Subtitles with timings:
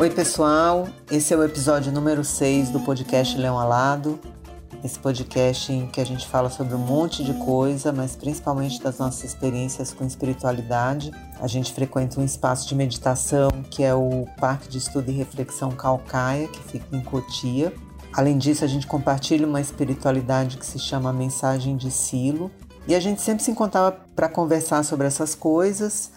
[0.00, 0.88] Oi, pessoal.
[1.10, 4.16] Esse é o episódio número 6 do podcast Leão Alado.
[4.84, 8.98] Esse podcast em que a gente fala sobre um monte de coisa, mas principalmente das
[8.98, 11.10] nossas experiências com espiritualidade.
[11.40, 15.72] A gente frequenta um espaço de meditação que é o Parque de Estudo e Reflexão
[15.72, 17.74] Calcaia, que fica em Cotia.
[18.12, 22.52] Além disso, a gente compartilha uma espiritualidade que se chama Mensagem de Silo.
[22.86, 26.12] E a gente sempre se encontrava para conversar sobre essas coisas.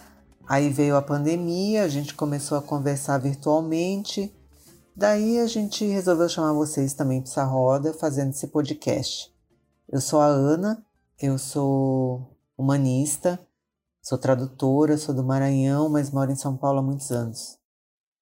[0.47, 4.33] Aí veio a pandemia, a gente começou a conversar virtualmente.
[4.95, 9.31] Daí a gente resolveu chamar vocês também para essa roda, fazendo esse podcast.
[9.87, 10.85] Eu sou a Ana,
[11.21, 13.39] eu sou humanista,
[14.01, 17.57] sou tradutora, sou do Maranhão, mas moro em São Paulo há muitos anos.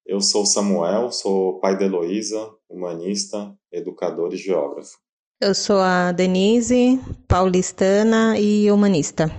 [0.06, 4.98] Eu sou Samuel, sou pai de Heloísa, humanista, educador e geógrafo.
[5.40, 9.30] Eu sou a Denise, paulistana e humanista.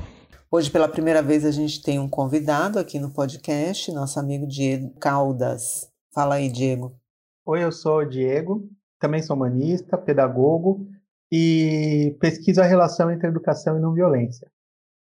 [0.54, 4.90] Hoje, pela primeira vez, a gente tem um convidado aqui no podcast, nosso amigo Diego
[5.00, 5.90] Caldas.
[6.14, 6.94] Fala aí, Diego.
[7.46, 10.86] Oi, eu sou o Diego, também sou humanista, pedagogo
[11.32, 14.46] e pesquiso a relação entre educação e não violência.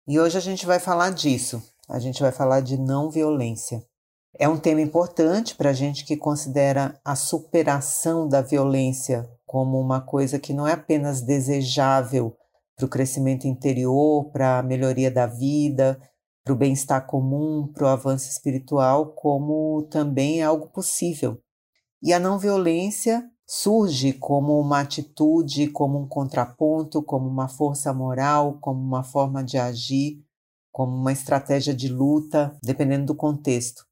[0.09, 1.63] E hoje a gente vai falar disso.
[1.89, 3.85] A gente vai falar de não violência.
[4.37, 10.01] É um tema importante para a gente que considera a superação da violência como uma
[10.01, 12.37] coisa que não é apenas desejável
[12.77, 15.99] para o crescimento interior, para a melhoria da vida,
[16.45, 21.41] para o bem-estar comum, para o avanço espiritual, como também é algo possível.
[22.03, 28.59] E a não violência surge como uma atitude, como um contraponto, como uma força moral,
[28.61, 30.23] como uma forma de agir,
[30.71, 33.87] como uma estratégia de luta, dependendo do contexto.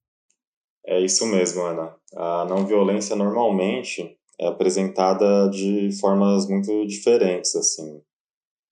[0.87, 1.97] É isso mesmo, Ana.
[2.15, 8.03] A não violência normalmente é apresentada de formas muito diferentes, assim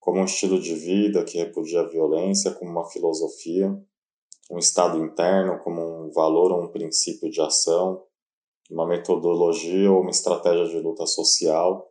[0.03, 3.73] como um estilo de vida que repudia a violência como uma filosofia,
[4.51, 8.03] um estado interno como um valor ou um princípio de ação,
[8.69, 11.89] uma metodologia ou uma estratégia de luta social.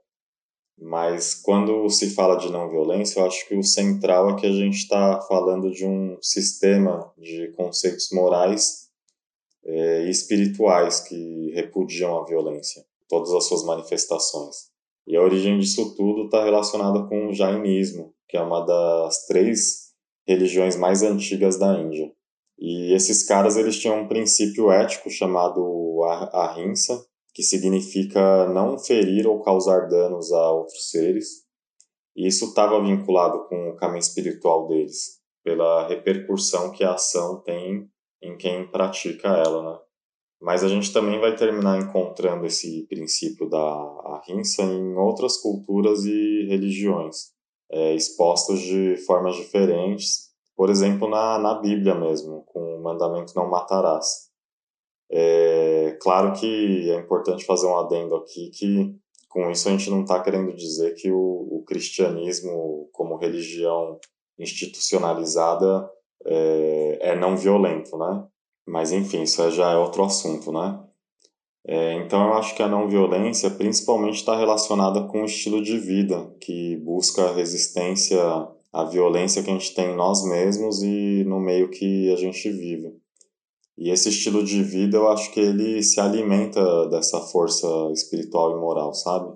[0.79, 4.53] Mas quando se fala de não violência, eu acho que o central é que a
[4.53, 8.91] gente está falando de um sistema de conceitos morais
[9.65, 14.72] é, e espirituais que repudiam a violência, todas as suas manifestações.
[15.07, 19.93] E a origem disso tudo está relacionada com o jainismo, que é uma das três
[20.27, 22.13] religiões mais antigas da Índia.
[22.59, 26.01] E esses caras eles tinham um princípio ético chamado
[26.33, 27.05] ahimsa,
[27.35, 31.43] que significa não ferir ou causar danos a outros seres.
[32.15, 37.89] E isso estava vinculado com o caminho espiritual deles, pela repercussão que a ação tem
[38.23, 39.79] em quem pratica ela, né?
[40.43, 46.47] Mas a gente também vai terminar encontrando esse princípio da ahimsa em outras culturas e
[46.49, 47.31] religiões,
[47.71, 53.49] é, expostos de formas diferentes, por exemplo, na, na Bíblia mesmo, com o mandamento não
[53.49, 54.33] matarás.
[55.09, 58.97] É, claro que é importante fazer um adendo aqui que
[59.29, 63.99] com isso a gente não está querendo dizer que o, o, cristianismo como religião
[64.39, 65.89] institucionalizada
[66.27, 68.27] é, é não violento, né?
[68.67, 70.83] Mas enfim, isso já é outro assunto, né?
[71.65, 75.79] É, então eu acho que a não violência principalmente está relacionada com o estilo de
[75.79, 78.21] vida que busca resistência
[78.73, 82.51] à violência que a gente tem em nós mesmos e no meio que a gente
[82.51, 82.97] vive.
[83.79, 88.61] E esse estilo de vida eu acho que ele se alimenta dessa força espiritual e
[88.61, 89.33] moral, sabe?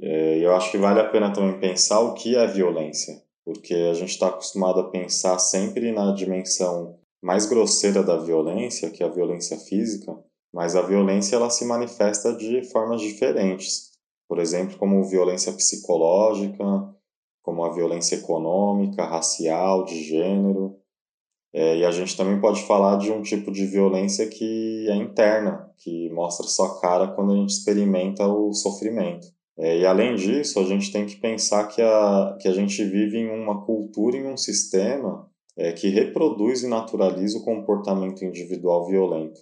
[0.00, 3.94] É, eu acho que vale a pena também pensar o que é violência, porque a
[3.94, 9.10] gente está acostumado a pensar sempre na dimensão mais grosseira da violência, que é a
[9.10, 10.12] violência física,
[10.52, 13.92] mas a violência ela se manifesta de formas diferentes.
[14.28, 16.64] Por exemplo, como violência psicológica,
[17.42, 20.76] como a violência econômica, racial, de gênero.
[21.54, 25.70] É, e a gente também pode falar de um tipo de violência que é interna,
[25.78, 29.28] que mostra sua cara quando a gente experimenta o sofrimento.
[29.58, 33.18] É, e além disso, a gente tem que pensar que a, que a gente vive
[33.18, 39.40] em uma cultura, em um sistema é, que reproduz e naturaliza o comportamento individual violento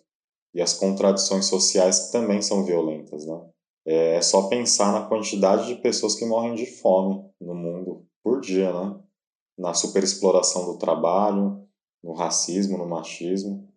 [0.55, 3.41] e as contradições sociais que também são violentas, né?
[3.87, 8.41] É, é só pensar na quantidade de pessoas que morrem de fome no mundo por
[8.41, 8.99] dia, né?
[9.59, 11.65] Na superexploração do trabalho,
[12.03, 13.69] no racismo, no machismo.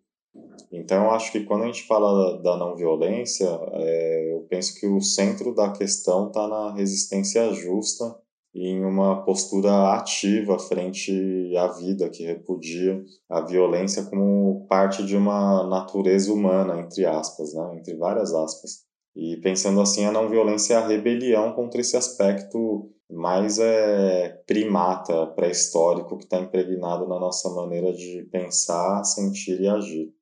[0.71, 4.87] Então, eu acho que quando a gente fala da não violência, é, eu penso que
[4.87, 8.17] o centro da questão está na resistência justa
[8.55, 11.11] em uma postura ativa frente
[11.57, 17.75] à vida, que repudia a violência como parte de uma natureza humana, entre aspas, né?
[17.77, 18.83] entre várias aspas.
[19.15, 25.27] E pensando assim, a não violência é a rebelião contra esse aspecto mais é, primata,
[25.27, 30.13] pré-histórico, que está impregnado na nossa maneira de pensar, sentir e agir.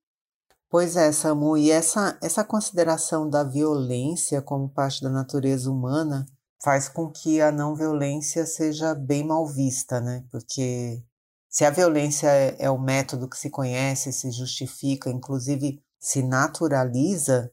[0.70, 6.26] Pois é, Samu, e essa, essa consideração da violência como parte da natureza humana
[6.64, 10.24] faz com que a não violência seja bem mal vista, né?
[10.32, 11.04] Porque
[11.50, 17.52] se a violência é, é o método que se conhece, se justifica, inclusive se naturaliza,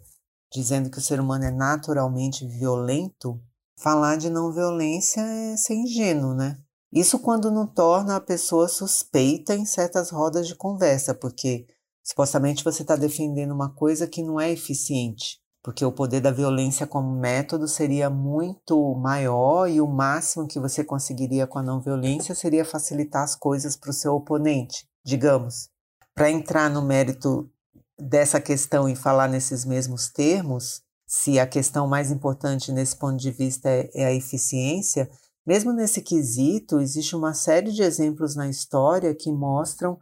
[0.53, 3.41] dizendo que o ser humano é naturalmente violento,
[3.79, 6.59] falar de não violência é ser ingênuo, né?
[6.93, 11.67] Isso quando não torna a pessoa suspeita em certas rodas de conversa, porque
[12.03, 16.87] supostamente você está defendendo uma coisa que não é eficiente porque o poder da violência
[16.87, 22.35] como método seria muito maior e o máximo que você conseguiria com a não violência
[22.35, 25.69] seria facilitar as coisas para o seu oponente, digamos.
[26.15, 27.51] Para entrar no mérito
[27.99, 33.31] dessa questão e falar nesses mesmos termos, se a questão mais importante nesse ponto de
[33.31, 35.11] vista é, é a eficiência,
[35.47, 39.99] mesmo nesse quesito, existe uma série de exemplos na história que mostram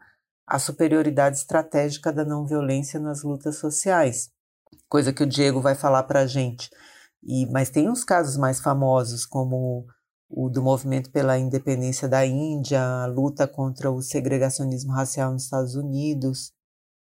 [0.46, 4.30] a superioridade estratégica da não violência nas lutas sociais
[4.88, 6.70] coisa que o Diego vai falar para a gente.
[7.22, 9.86] E, mas tem uns casos mais famosos, como
[10.28, 15.74] o do movimento pela independência da Índia, a luta contra o segregacionismo racial nos Estados
[15.74, 16.52] Unidos.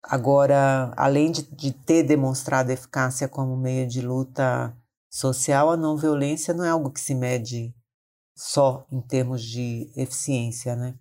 [0.02, 4.74] Agora, além de, de ter demonstrado eficácia como meio de luta
[5.10, 7.74] social, a não violência não é algo que se mede
[8.34, 10.94] só em termos de eficiência, né?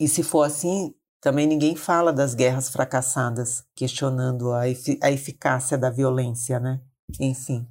[0.00, 5.76] E se for assim, também ninguém fala das guerras fracassadas, questionando a, efic a eficácia
[5.76, 6.80] da violência, né?
[7.20, 7.66] Enfim.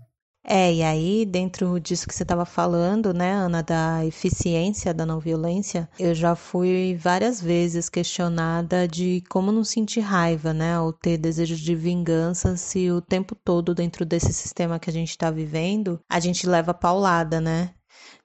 [0.50, 5.20] É, e aí, dentro disso que você estava falando, né, Ana, da eficiência da não
[5.20, 11.18] violência, eu já fui várias vezes questionada de como não sentir raiva, né, ou ter
[11.18, 16.00] desejo de vingança se o tempo todo dentro desse sistema que a gente está vivendo,
[16.10, 17.74] a gente leva paulada, né?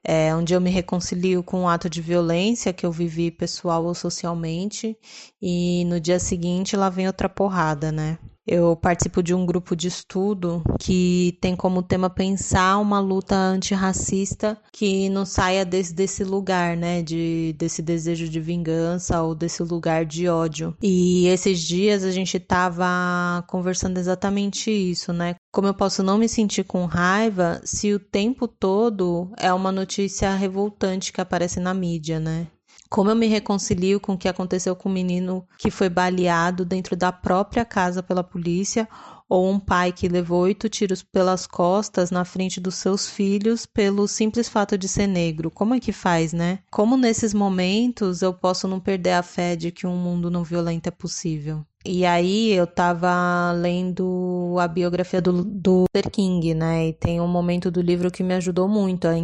[0.05, 3.95] É, onde eu me reconcilio com um ato de violência que eu vivi pessoal ou
[3.95, 4.97] socialmente,
[5.41, 8.19] e no dia seguinte lá vem outra porrada, né?
[8.47, 14.61] Eu participo de um grupo de estudo que tem como tema pensar uma luta antirracista
[14.73, 17.03] que não saia desse, desse lugar, né?
[17.03, 20.77] De, desse desejo de vingança ou desse lugar de ódio.
[20.83, 25.37] E esses dias a gente tava conversando exatamente isso, né?
[25.53, 30.35] Como eu posso não me sentir com raiva se o tempo todo é uma notícia
[30.35, 32.49] revoltante que aparece na mídia, né?
[32.93, 36.94] Como eu me reconcilio com o que aconteceu com o menino que foi baleado dentro
[36.94, 38.87] da própria casa pela polícia,
[39.27, 44.06] ou um pai que levou oito tiros pelas costas na frente dos seus filhos pelo
[44.06, 45.50] simples fato de ser negro.
[45.50, 46.59] Como é que faz, né?
[46.71, 50.87] Como nesses momentos eu posso não perder a fé de que um mundo não violento
[50.89, 51.65] é possível?
[51.84, 56.88] E aí eu tava lendo a biografia do, do Luther King, né?
[56.88, 59.14] E tem um momento do livro que me ajudou muito a,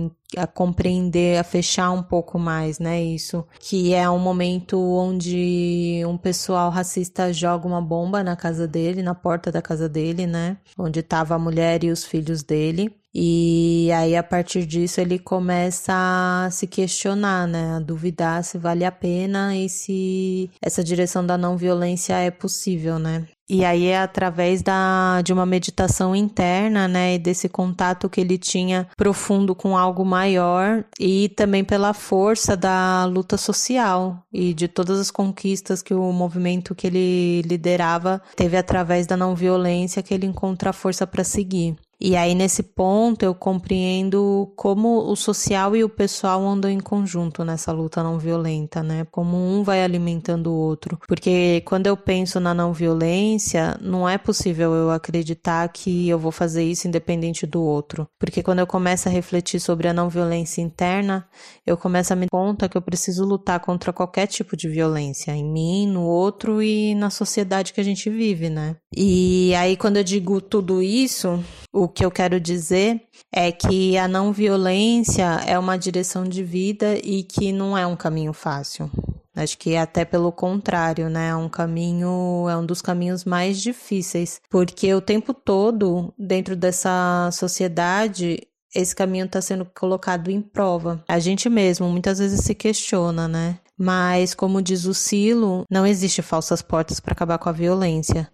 [0.43, 3.01] a compreender, a fechar um pouco mais, né?
[3.01, 3.47] Isso.
[3.61, 9.15] Que é um momento onde um pessoal racista joga uma bomba na casa dele, na
[9.15, 10.57] porta da casa dele, né?
[10.77, 12.93] Onde tava a mulher e os filhos dele.
[13.15, 17.77] E aí, a partir disso, ele começa a se questionar, né?
[17.77, 22.99] A duvidar se vale a pena e se essa direção da não violência é possível,
[22.99, 23.27] né?
[23.51, 28.37] E aí é através da, de uma meditação interna, né, e desse contato que ele
[28.37, 35.01] tinha profundo com algo maior e também pela força da luta social e de todas
[35.01, 40.27] as conquistas que o movimento que ele liderava teve através da não violência que ele
[40.27, 41.75] encontra força para seguir.
[42.01, 47.45] E aí, nesse ponto, eu compreendo como o social e o pessoal andam em conjunto
[47.45, 49.05] nessa luta não violenta, né?
[49.11, 50.99] Como um vai alimentando o outro.
[51.09, 56.31] Porque quando eu penso na não violência, não é possível eu acreditar que eu vou
[56.31, 58.07] fazer isso independente do outro.
[58.19, 61.27] Porque quando eu começo a refletir sobre a não violência interna,
[61.67, 65.33] eu começo a me dar conta que eu preciso lutar contra qualquer tipo de violência,
[65.33, 68.77] em mim, no outro e na sociedade que a gente vive, né?
[68.95, 73.03] E aí, quando eu digo tudo isso, o que eu quero dizer
[73.33, 77.97] é que a não violência é uma direção de vida e que não é um
[77.97, 78.91] caminho fácil.
[79.35, 81.29] Acho que até pelo contrário, né?
[81.29, 87.31] É um caminho, é um dos caminhos mais difíceis, porque o tempo todo, dentro dessa
[87.33, 88.41] sociedade,
[88.75, 91.03] esse caminho está sendo colocado em prova.
[91.09, 93.59] A gente mesmo muitas vezes se questiona, né?
[93.79, 98.29] Mas, como diz o Silo, não existe falsas portas para acabar com a violência.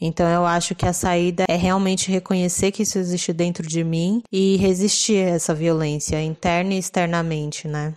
[0.00, 4.22] Então, eu acho que a saída é realmente reconhecer que isso existe dentro de mim
[4.32, 7.94] e resistir a essa violência, interna e externamente, né?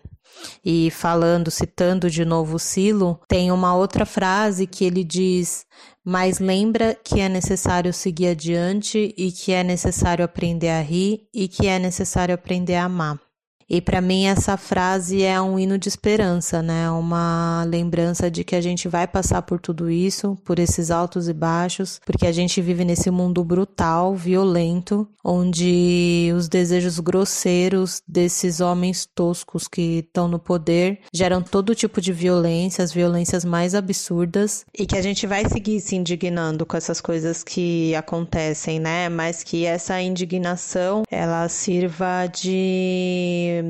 [0.64, 5.66] E falando, citando de novo o Silo, tem uma outra frase que ele diz:
[6.06, 11.48] Mas lembra que é necessário seguir adiante e que é necessário aprender a rir e
[11.48, 13.20] que é necessário aprender a amar.
[13.74, 16.92] E para mim essa frase é um hino de esperança, né?
[16.92, 21.34] Uma lembrança de que a gente vai passar por tudo isso, por esses altos e
[21.34, 29.06] baixos, porque a gente vive nesse mundo brutal, violento, onde os desejos grosseiros desses homens
[29.06, 34.86] toscos que estão no poder geram todo tipo de violência, as violências mais absurdas, e
[34.86, 39.08] que a gente vai seguir se indignando com essas coisas que acontecem, né?
[39.08, 43.61] Mas que essa indignação ela sirva de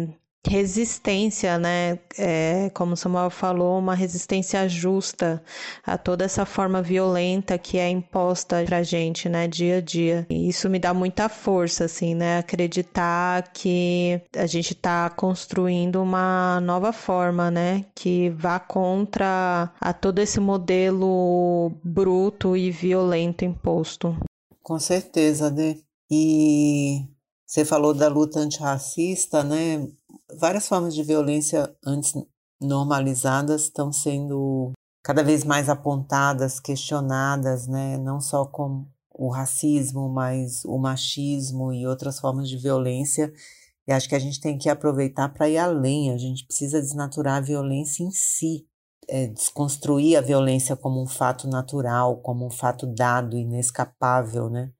[0.48, 2.00] resistência, né?
[2.18, 5.42] É, como Samuel falou, uma resistência justa
[5.86, 9.48] a toda essa forma violenta que é imposta pra gente, né?
[9.48, 10.26] Dia a dia.
[10.30, 12.40] E isso me dá muita força, assim, né?
[12.40, 17.86] Acreditar que a gente está construindo uma nova forma, né?
[17.96, 24.18] Que vá contra a todo esse modelo bruto e violento imposto.
[24.64, 25.78] Com certeza, né?
[26.10, 27.06] E
[27.51, 29.86] você falou da luta antirracista, né?
[30.39, 32.13] Várias formas de violência antes
[32.62, 34.72] normalizadas estão sendo
[35.03, 37.98] cada vez mais apontadas, questionadas, né?
[37.98, 43.34] Não só com o racismo, mas o machismo e outras formas de violência.
[43.86, 46.10] E acho que a gente tem que aproveitar para ir além.
[46.13, 48.65] A gente precisa desnaturar a violência em si,
[49.10, 54.72] é, desconstruir a violência como um fato natural, como um fato dado, inescapável, né?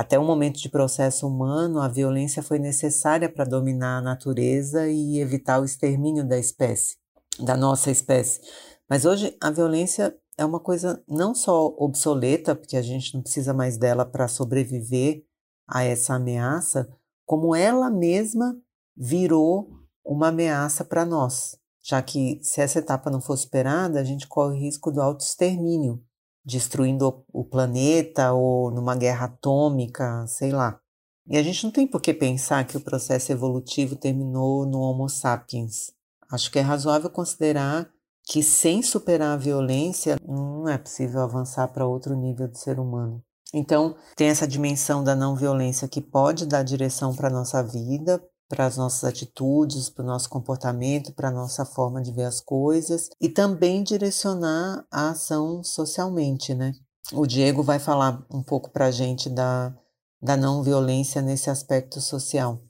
[0.00, 5.20] Até o momento de processo humano, a violência foi necessária para dominar a natureza e
[5.20, 6.96] evitar o extermínio da espécie,
[7.38, 8.40] da nossa espécie.
[8.88, 13.52] Mas hoje a violência é uma coisa não só obsoleta, porque a gente não precisa
[13.52, 15.22] mais dela para sobreviver
[15.68, 16.88] a essa ameaça,
[17.26, 18.56] como ela mesma
[18.96, 19.68] virou
[20.02, 24.56] uma ameaça para nós, já que se essa etapa não for superada, a gente corre
[24.56, 26.02] o risco do autoextermínio
[26.50, 30.78] destruindo o planeta ou numa guerra atômica, sei lá.
[31.26, 35.08] E a gente não tem por que pensar que o processo evolutivo terminou no Homo
[35.08, 35.92] sapiens.
[36.30, 37.88] Acho que é razoável considerar
[38.24, 43.22] que sem superar a violência não é possível avançar para outro nível de ser humano.
[43.52, 48.22] Então, tem essa dimensão da não violência que pode dar direção para a nossa vida,
[48.50, 52.40] para as nossas atitudes, para o nosso comportamento, para a nossa forma de ver as
[52.40, 56.72] coisas e também direcionar a ação socialmente, né?
[57.12, 59.72] O Diego vai falar um pouco para a gente da,
[60.20, 62.60] da não violência nesse aspecto social.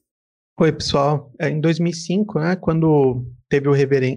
[0.60, 1.32] Oi, pessoal.
[1.40, 3.72] É, em 2005, né, quando teve o,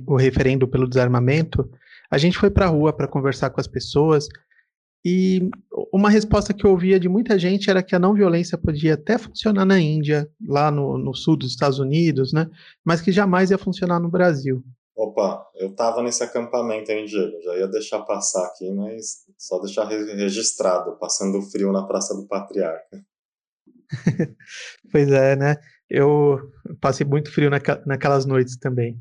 [0.07, 1.69] o referendo pelo desarmamento,
[2.11, 4.27] a gente foi para a rua para conversar com as pessoas
[5.05, 5.49] e
[5.91, 9.17] uma resposta que eu ouvia de muita gente era que a não violência podia até
[9.17, 12.49] funcionar na Índia, lá no, no sul dos Estados Unidos, né?
[12.85, 14.63] Mas que jamais ia funcionar no Brasil.
[14.95, 17.41] Opa, eu estava nesse acampamento, hein, Diego?
[17.43, 23.03] Já ia deixar passar aqui, mas só deixar registrado, passando frio na Praça do Patriarca.
[24.91, 25.57] pois é, né?
[25.89, 26.39] Eu
[26.79, 27.49] passei muito frio
[27.85, 28.97] naquelas noites também.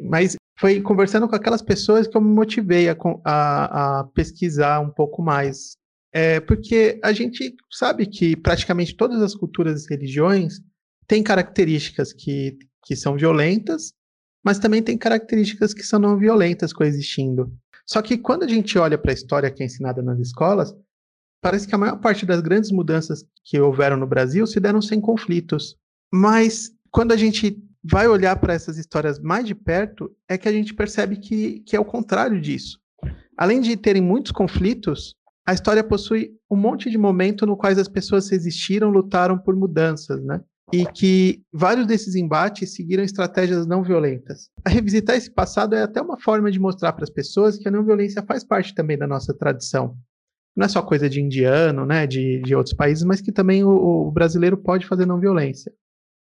[0.00, 4.90] Mas foi conversando com aquelas pessoas que eu me motivei a, a, a pesquisar um
[4.90, 5.78] pouco mais.
[6.12, 10.60] É, porque a gente sabe que praticamente todas as culturas e religiões
[11.06, 13.94] têm características que, que são violentas,
[14.44, 17.50] mas também tem características que são não violentas coexistindo.
[17.86, 20.74] Só que quando a gente olha para a história que é ensinada nas escolas,
[21.40, 25.00] parece que a maior parte das grandes mudanças que houveram no Brasil se deram sem
[25.00, 25.76] conflitos.
[26.12, 30.52] Mas quando a gente vai olhar para essas histórias mais de perto, é que a
[30.52, 32.78] gente percebe que, que é o contrário disso.
[33.36, 35.14] Além de terem muitos conflitos,
[35.46, 40.22] a história possui um monte de momentos no quais as pessoas resistiram, lutaram por mudanças,
[40.22, 40.40] né?
[40.72, 44.50] E que vários desses embates seguiram estratégias não violentas.
[44.64, 47.70] A revisitar esse passado é até uma forma de mostrar para as pessoas que a
[47.70, 49.96] não violência faz parte também da nossa tradição.
[50.54, 53.70] Não é só coisa de indiano, né, de, de outros países, mas que também o,
[53.70, 55.72] o brasileiro pode fazer não violência.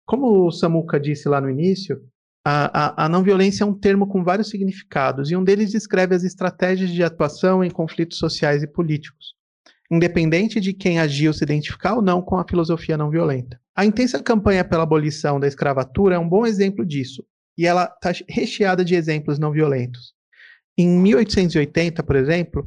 [0.08, 2.00] Como o Samuca disse lá no início,
[2.42, 6.14] a, a, a, não violência é um termo com vários significados, e um deles descreve
[6.14, 9.34] as estratégias de atuação em conflitos sociais e políticos,
[9.90, 13.60] independente de quem agiu se identificar ou não com a filosofia não violenta.
[13.76, 17.22] A intensa campanha pela abolição da escravatura é um bom exemplo disso,
[17.58, 20.14] e ela está recheada de exemplos não violentos.
[20.78, 22.66] Em 1880, por exemplo,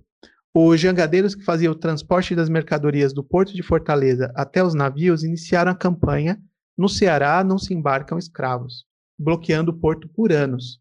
[0.54, 5.24] os jangadeiros que faziam o transporte das mercadorias do porto de Fortaleza até os navios
[5.24, 6.40] iniciaram a campanha
[6.82, 8.86] no Ceará não se embarcam escravos,
[9.16, 10.80] bloqueando o porto por anos.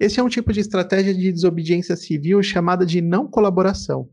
[0.00, 4.08] Esse é um tipo de estratégia de desobediência civil chamada de não colaboração.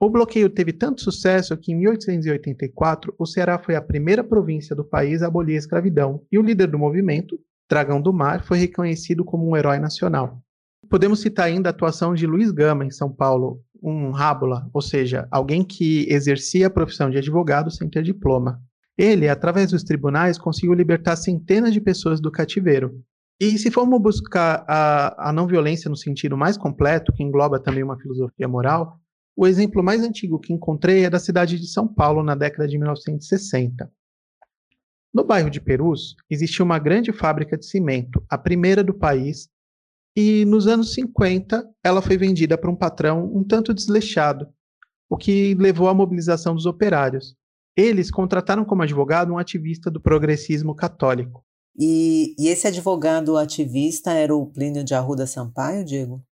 [0.00, 4.82] O bloqueio teve tanto sucesso que em 1884 o Ceará foi a primeira província do
[4.82, 9.22] país a abolir a escravidão e o líder do movimento, Dragão do Mar, foi reconhecido
[9.22, 10.42] como um herói nacional.
[10.88, 15.28] Podemos citar ainda a atuação de Luiz Gama em São Paulo, um rábula, ou seja,
[15.30, 18.62] alguém que exercia a profissão de advogado sem ter diploma.
[18.96, 23.02] Ele, através dos tribunais, conseguiu libertar centenas de pessoas do cativeiro.
[23.40, 27.82] E se formos buscar a, a não violência no sentido mais completo, que engloba também
[27.82, 29.00] uma filosofia moral,
[29.36, 32.78] o exemplo mais antigo que encontrei é da cidade de São Paulo, na década de
[32.78, 33.90] 1960.
[35.12, 39.48] No bairro de Perus, existia uma grande fábrica de cimento, a primeira do país,
[40.16, 44.48] e nos anos 50 ela foi vendida para um patrão um tanto desleixado,
[45.10, 47.36] o que levou à mobilização dos operários.
[47.76, 51.44] Eles contrataram como advogado um ativista do progressismo católico.
[51.76, 56.22] E, e esse advogado ativista era o Plínio de Arruda Sampaio, Diego?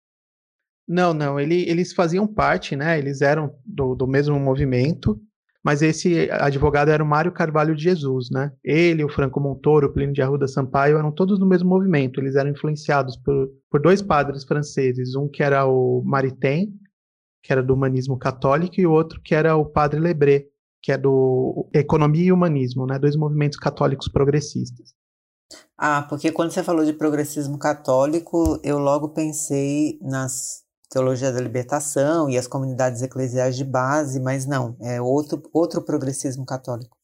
[0.86, 2.98] Não, não, ele, eles faziam parte, né?
[2.98, 5.20] Eles eram do, do mesmo movimento,
[5.64, 8.52] mas esse advogado era o Mário Carvalho de Jesus, né?
[8.64, 12.20] Ele, o Franco Montoro, o Plínio de Arruda Sampaio eram todos do mesmo movimento.
[12.20, 16.72] Eles eram influenciados por, por dois padres franceses, um que era o Maritain,
[17.42, 20.46] que era do humanismo católico, e o outro que era o padre Lebré,
[20.82, 22.98] que é do economia e humanismo, né?
[22.98, 24.92] Dois movimentos católicos progressistas.
[25.78, 32.28] Ah, porque quando você falou de progressismo católico, eu logo pensei nas teologia da libertação
[32.28, 36.94] e as comunidades eclesiais de base, mas não, é outro, outro progressismo católico.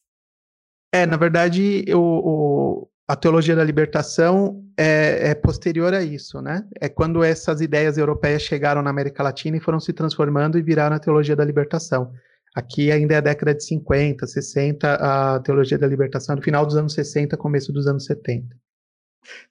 [0.93, 6.63] É, na verdade, o, o a teologia da libertação é, é, posterior a isso, né?
[6.79, 10.95] É quando essas ideias europeias chegaram na América Latina e foram se transformando e viraram
[10.95, 12.13] a teologia da libertação.
[12.59, 16.75] Aqui ainda é a década de 50, 60, a teologia da libertação, no final dos
[16.75, 18.49] anos 60, começo dos anos 70.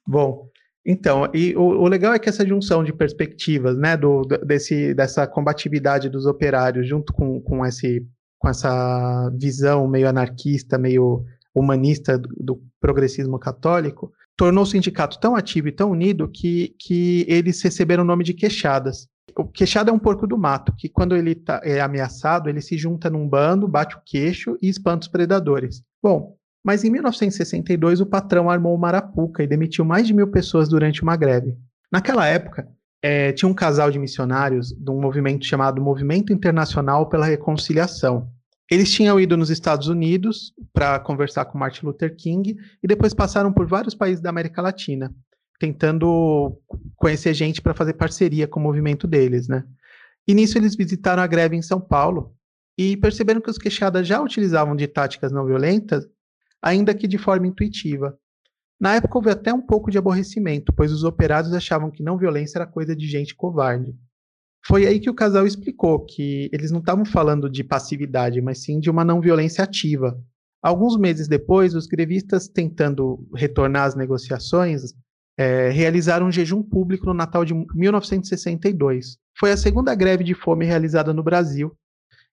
[0.05, 0.49] Bom,
[0.85, 5.25] então, e o, o, legal é que essa junção de perspectivas, né, do, desse, dessa
[5.25, 8.05] combatividade dos operários junto com, com, esse,
[8.37, 11.23] com essa visão meio anarquista, meio
[11.55, 17.25] humanista do, do progressismo católico, tornou o sindicato tão ativo e tão unido que, que
[17.29, 19.07] eles receberam o nome de queixadas.
[19.36, 22.77] O queixada é um porco do mato, que quando ele tá, é ameaçado, ele se
[22.77, 25.84] junta num bando, bate o queixo e espanta os predadores.
[26.01, 30.67] Bom, mas em 1962, o patrão armou uma arapuca e demitiu mais de mil pessoas
[30.67, 31.55] durante uma greve.
[31.91, 32.67] Naquela época,
[33.01, 38.30] é, tinha um casal de missionários de um movimento chamado Movimento Internacional pela Reconciliação.
[38.69, 43.54] Eles tinham ido nos Estados Unidos para conversar com Martin Luther King e depois passaram
[43.54, 45.13] por vários países da América Latina,
[45.60, 46.60] tentando
[46.96, 49.63] conhecer gente para fazer parceria com o movimento deles, né?
[50.28, 52.36] E nisso eles visitaram a greve em São Paulo
[52.78, 56.08] e perceberam que os queixadas já utilizavam de táticas não violentas
[56.62, 58.17] ainda que de forma intuitiva.
[58.80, 62.60] Na época houve até um pouco de aborrecimento, pois os operários achavam que não violência
[62.60, 63.96] era coisa de gente covarde.
[64.65, 68.80] Foi aí que o casal explicou que eles não estavam falando de passividade, mas sim
[68.80, 70.22] de uma não violência ativa.
[70.62, 74.93] Alguns meses depois, os grevistas, tentando retornar às negociações,
[75.38, 79.17] é, realizaram um jejum público no Natal de 1962.
[79.38, 81.78] Foi a segunda greve de fome realizada no Brasil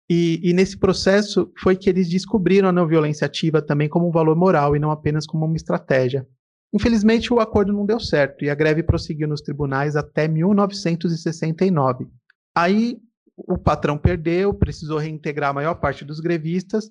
[0.08, 4.12] e, e, nesse processo foi que eles descobriram a não violência ativa também como um
[4.12, 6.26] valor moral e não apenas como uma estratégia.
[6.74, 12.08] Infelizmente, o acordo não deu certo e a greve prosseguiu nos tribunais até 1969.
[12.54, 12.98] Aí
[13.36, 16.90] o patrão perdeu, precisou reintegrar a maior parte dos grevistas,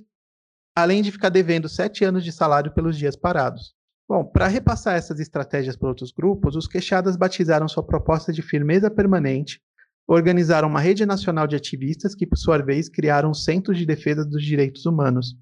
[0.76, 3.76] além de ficar devendo sete anos de salário pelos dias parados.
[4.08, 8.92] Bom, para repassar essas estratégias para outros grupos, os queixadas batizaram sua proposta de firmeza
[8.92, 9.62] permanente
[10.08, 14.44] organizaram uma rede nacional de ativistas que, por sua vez, criaram centros de defesa dos
[14.44, 15.36] direitos humanos.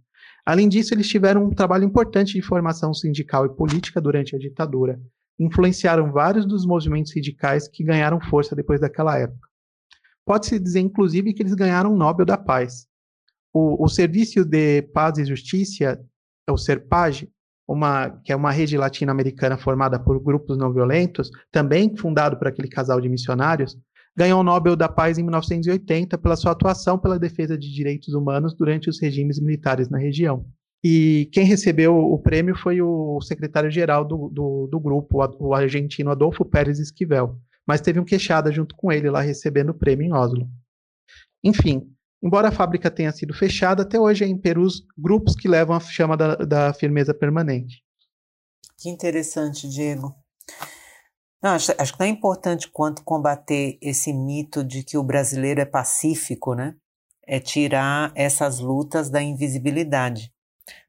[0.46, 5.00] Além disso, eles tiveram um trabalho importante de formação sindical e política durante a ditadura.
[5.40, 9.48] Influenciaram vários dos movimentos sindicais que ganharam força depois daquela época.
[10.26, 12.88] Pode-se dizer, inclusive, que eles ganharam o Nobel da Paz.
[13.54, 16.00] O, o Serviço de Paz e Justiça,
[16.50, 17.30] o SERPAG,
[17.72, 22.68] uma, que é uma rede latino-americana formada por grupos não violentos, também fundado por aquele
[22.68, 23.78] casal de missionários,
[24.16, 28.54] ganhou o Nobel da Paz em 1980 pela sua atuação pela defesa de direitos humanos
[28.54, 30.46] durante os regimes militares na região.
[30.84, 36.44] E quem recebeu o prêmio foi o secretário-geral do, do, do, grupo, o argentino Adolfo
[36.44, 40.50] Pérez Esquivel, mas teve um queixada junto com ele lá recebendo o prêmio em Oslo.
[41.44, 41.88] Enfim,
[42.22, 45.80] embora a fábrica tenha sido fechada, até hoje é em Perus grupos que levam a
[45.80, 47.84] chama da, da firmeza permanente.
[48.78, 50.16] Que interessante, Diego.
[51.42, 55.66] Não, acho, acho que tão importante quanto combater esse mito de que o brasileiro é
[55.66, 56.76] pacífico, né?
[57.26, 60.32] É tirar essas lutas da invisibilidade.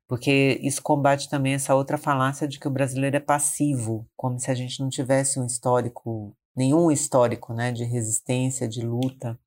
[0.07, 4.51] Porque isso combate também essa outra falácia de que o brasileiro é passivo, como se
[4.51, 9.39] a gente não tivesse um histórico, nenhum histórico, né, de resistência, de luta.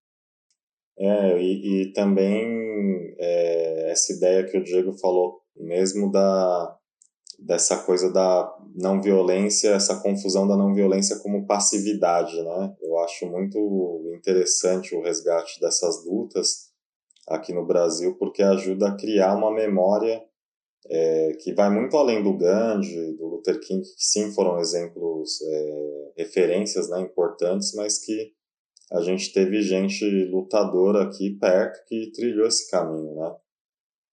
[0.98, 6.78] É, e, e também é, essa ideia que o Diego falou, mesmo da,
[7.40, 12.76] dessa coisa da não violência, essa confusão da não violência como passividade, né?
[12.82, 16.72] Eu acho muito interessante o resgate dessas lutas
[17.28, 20.24] aqui no Brasil, porque ajuda a criar uma memória
[20.88, 26.12] é, que vai muito além do Gandhi, do Luther King, que sim foram exemplos, é,
[26.18, 28.34] referências né, importantes, mas que
[28.92, 33.36] a gente teve gente lutadora aqui perto que trilhou esse caminho, né?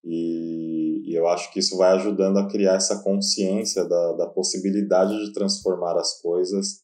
[0.03, 5.25] E, e eu acho que isso vai ajudando a criar essa consciência da, da possibilidade
[5.25, 6.83] de transformar as coisas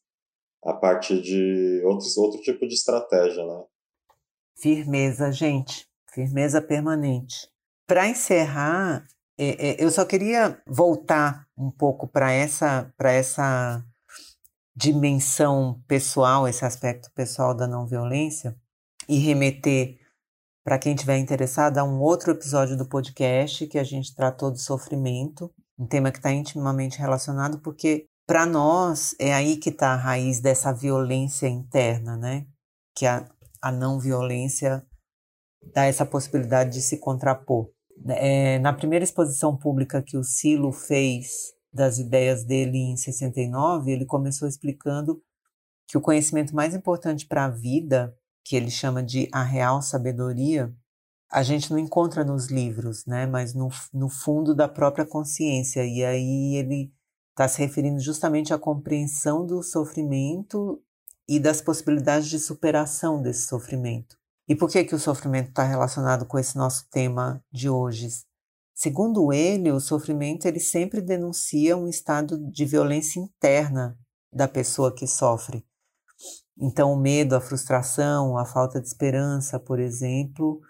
[0.64, 3.64] a partir de outros, outro tipo de estratégia, né?
[4.58, 5.88] Firmeza, gente.
[6.14, 7.50] Firmeza permanente.
[7.88, 13.84] Para encerrar, é, é, eu só queria voltar um pouco para essa, essa
[14.80, 18.56] dimensão pessoal, esse aspecto pessoal da não violência,
[19.10, 20.00] e remeter
[20.64, 24.58] para quem estiver interessado a um outro episódio do podcast que a gente tratou do
[24.58, 29.98] sofrimento, um tema que está intimamente relacionado, porque para nós é aí que está a
[29.98, 32.46] raiz dessa violência interna, né?
[32.96, 33.28] Que a,
[33.62, 34.86] a não violência
[35.74, 37.70] dá essa possibilidade de se contrapor.
[38.08, 44.06] É, na primeira exposição pública que o Silo fez das ideias dele em 69, ele
[44.06, 45.22] começou explicando
[45.88, 50.74] que o conhecimento mais importante para a vida, que ele chama de a real sabedoria,
[51.32, 53.26] a gente não encontra nos livros, né?
[53.28, 55.86] Mas no, no fundo da própria consciência.
[55.86, 56.92] E aí ele
[57.32, 60.82] está se referindo justamente à compreensão do sofrimento
[61.28, 64.18] e das possibilidades de superação desse sofrimento.
[64.48, 68.08] E por que, que o sofrimento está relacionado com esse nosso tema de hoje?
[68.82, 74.00] Segundo ele, o sofrimento ele sempre denuncia um estado de violência interna
[74.32, 75.66] da pessoa que sofre.
[76.58, 80.62] Então, o medo, a frustração, a falta de esperança, por exemplo,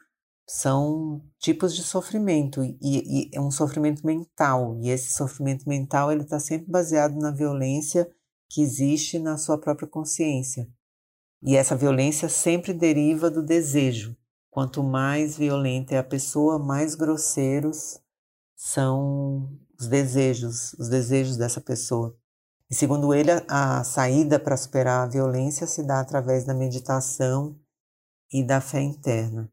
[0.48, 4.76] são tipos de sofrimento e, e é um sofrimento mental.
[4.82, 8.10] E esse sofrimento mental ele está sempre baseado na violência
[8.50, 10.68] que existe na sua própria consciência.
[11.44, 14.18] E essa violência sempre deriva do desejo.
[14.60, 17.98] Quanto mais violenta é a pessoa, mais grosseiros
[18.58, 22.14] são os desejos, os desejos dessa pessoa.
[22.70, 27.58] E segundo ele, a saída para superar a violência se dá através da meditação
[28.34, 29.50] e da fé interna.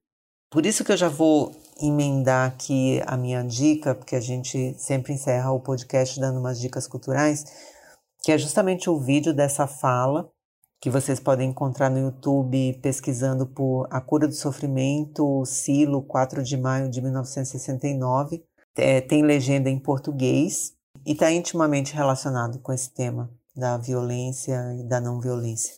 [0.50, 5.12] Por isso que eu já vou emendar aqui a minha dica, porque a gente sempre
[5.12, 7.44] encerra o podcast dando umas dicas culturais,
[8.24, 10.28] que é justamente o vídeo dessa fala
[10.80, 16.56] que vocês podem encontrar no YouTube pesquisando por A Cura do Sofrimento, Silo, 4 de
[16.56, 18.44] maio de 1969.
[18.76, 24.84] É, tem legenda em português e está intimamente relacionado com esse tema da violência e
[24.86, 25.74] da não violência.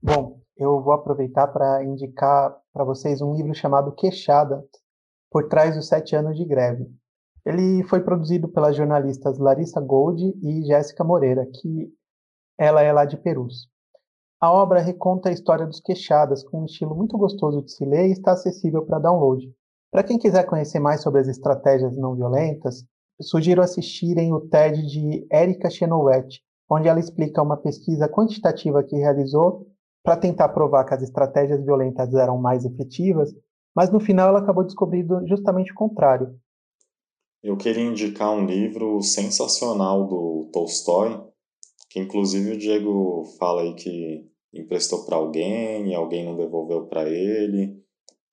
[0.00, 4.64] Bom, eu vou aproveitar para indicar para vocês um livro chamado Queixada,
[5.30, 6.86] Por Trás dos Sete Anos de Greve.
[7.44, 11.92] Ele foi produzido pelas jornalistas Larissa Gold e Jéssica Moreira, que
[12.58, 13.68] ela é lá de Perus.
[14.44, 18.08] A obra reconta a história dos queixadas com um estilo muito gostoso de se ler
[18.08, 19.50] e está acessível para download.
[19.90, 22.84] Para quem quiser conhecer mais sobre as estratégias não violentas,
[23.22, 26.28] sugiro assistirem o TED de Erika Chenoweth,
[26.70, 29.66] onde ela explica uma pesquisa quantitativa que realizou
[30.02, 33.32] para tentar provar que as estratégias violentas eram mais efetivas,
[33.74, 36.38] mas no final ela acabou descobrindo justamente o contrário.
[37.42, 41.18] Eu queria indicar um livro sensacional do Tolstói,
[41.88, 47.08] que inclusive o Diego fala aí que emprestou para alguém e alguém não devolveu para
[47.08, 47.76] ele.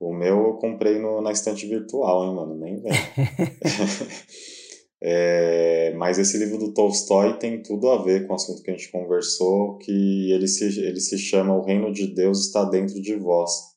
[0.00, 2.56] O meu eu comprei no, na estante virtual, hein, mano?
[2.56, 2.92] Nem vem.
[5.00, 8.74] é, mas esse livro do Tolstói tem tudo a ver com o assunto que a
[8.74, 13.14] gente conversou, que ele se, ele se chama O Reino de Deus está dentro de
[13.14, 13.72] vós.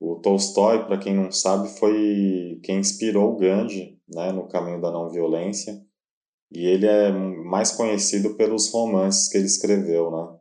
[0.00, 4.90] O Tolstói, para quem não sabe, foi quem inspirou o Gandhi né, no caminho da
[4.90, 5.80] não violência.
[6.50, 10.39] E ele é mais conhecido pelos romances que ele escreveu, né?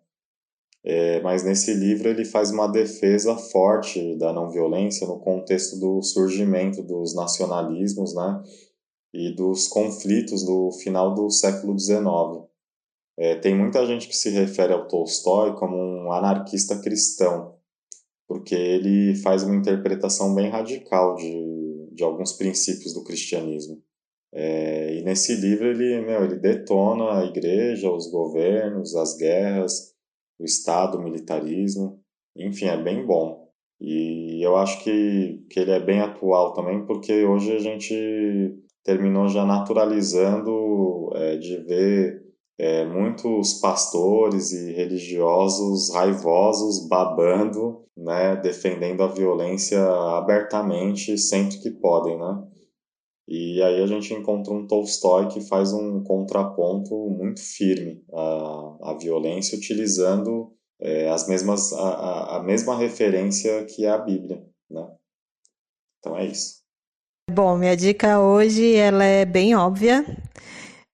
[0.84, 6.02] É, mas nesse livro ele faz uma defesa forte da não violência no contexto do
[6.02, 8.42] surgimento dos nacionalismos, né,
[9.14, 12.48] e dos conflitos do final do século XIX.
[13.18, 17.56] É, tem muita gente que se refere ao Tolstói como um anarquista cristão,
[18.28, 23.82] porque ele faz uma interpretação bem radical de, de alguns princípios do cristianismo.
[24.32, 29.96] É, e nesse livro ele, meu, ele detona a igreja, os governos, as guerras,
[30.40, 32.00] o Estado, o militarismo,
[32.36, 33.50] enfim, é bem bom.
[33.82, 39.28] E eu acho que, que ele é bem atual também, porque hoje a gente terminou
[39.28, 42.22] já naturalizando é, de ver
[42.58, 49.82] é, muitos pastores e religiosos raivosos babando, né, defendendo a violência
[50.18, 52.44] abertamente sempre que podem, né?
[53.32, 58.98] E aí a gente encontra um Tolstói que faz um contraponto muito firme à, à
[59.00, 64.44] violência, utilizando é, as mesmas, a, a mesma referência que é a Bíblia.
[64.68, 64.84] Né?
[66.00, 66.64] Então é isso.
[67.30, 70.04] Bom, minha dica hoje ela é bem óbvia.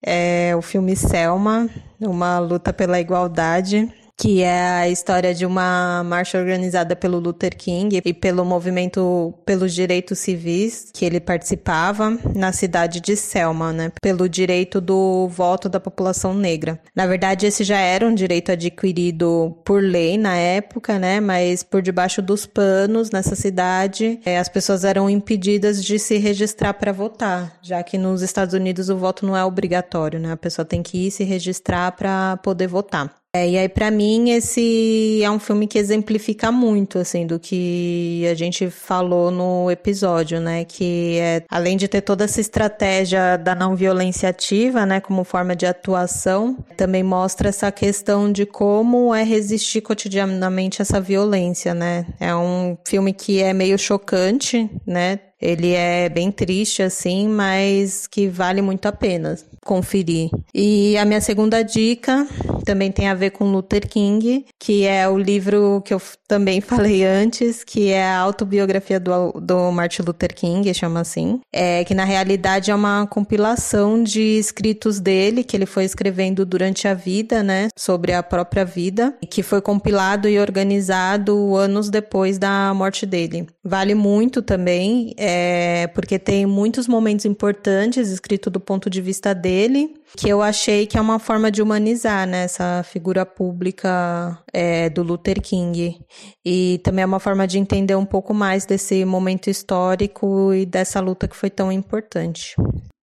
[0.05, 1.69] É o filme Selma,
[2.01, 8.01] uma luta pela igualdade que é a história de uma marcha organizada pelo Luther King
[8.03, 14.29] e pelo movimento pelos direitos civis que ele participava na cidade de Selma, né, pelo
[14.29, 16.79] direito do voto da população negra.
[16.95, 21.81] Na verdade, esse já era um direito adquirido por lei na época, né, mas por
[21.81, 27.57] debaixo dos panos nessa cidade, é, as pessoas eram impedidas de se registrar para votar,
[27.61, 31.07] já que nos Estados Unidos o voto não é obrigatório, né, a pessoa tem que
[31.07, 33.13] ir se registrar para poder votar.
[33.35, 38.25] É, e aí, para mim, esse é um filme que exemplifica muito, assim, do que
[38.31, 40.63] a gente falou no episódio, né?
[40.63, 45.53] Que é, além de ter toda essa estratégia da não violência ativa, né, como forma
[45.53, 52.05] de atuação, também mostra essa questão de como é resistir cotidianamente a essa violência, né?
[52.21, 55.19] É um filme que é meio chocante, né?
[55.41, 60.29] Ele é bem triste, assim, mas que vale muito a pena conferir.
[60.53, 62.25] E a minha segunda dica
[62.63, 67.03] também tem a ver com Luther King, que é o livro que eu também falei
[67.03, 71.41] antes, que é a autobiografia do, do Martin Luther King, chama assim.
[71.51, 76.87] É, que na realidade é uma compilação de escritos dele, que ele foi escrevendo durante
[76.87, 82.71] a vida, né, sobre a própria vida, que foi compilado e organizado anos depois da
[82.73, 83.47] morte dele.
[83.63, 89.95] Vale muito também, é, porque tem muitos momentos importantes escrito do ponto de vista dele,
[90.17, 95.01] que eu achei que é uma forma de humanizar né, essa figura pública é, do
[95.01, 95.97] Luther King.
[96.43, 100.99] E também é uma forma de entender um pouco mais desse momento histórico e dessa
[100.99, 102.55] luta que foi tão importante.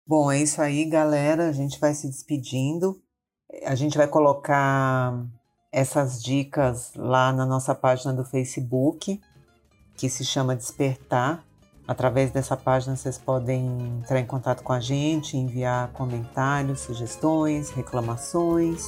[0.07, 1.49] Bom, é isso aí, galera.
[1.49, 2.95] A gente vai se despedindo.
[3.65, 5.25] A gente vai colocar
[5.73, 9.19] essas dicas lá na nossa página do Facebook
[9.97, 11.43] que se chama Despertar.
[11.89, 13.65] Através dessa página vocês podem
[13.99, 18.85] entrar em contato com a gente, enviar comentários, sugestões, reclamações.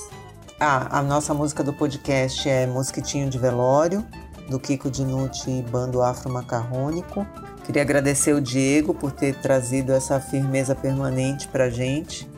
[0.59, 4.05] Ah, a nossa música do podcast é Mosquitinho de Velório,
[4.47, 7.25] do Kiko Dinucci e Bando Afro Macarrônico.
[7.65, 12.29] Queria agradecer o Diego por ter trazido essa firmeza permanente para gente.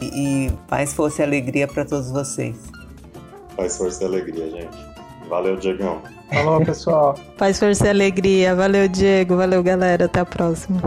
[0.00, 2.56] E, e paz, força e alegria para todos vocês.
[3.54, 4.87] Paz, força e alegria, gente.
[5.28, 6.02] Valeu, Diegão.
[6.32, 7.18] Falou, pessoal.
[7.36, 8.54] Paz, força e alegria.
[8.54, 9.36] Valeu, Diego.
[9.36, 10.06] Valeu, galera.
[10.06, 10.80] Até a próxima.